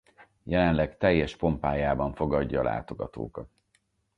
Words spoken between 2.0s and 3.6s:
fogadja a látogatókat.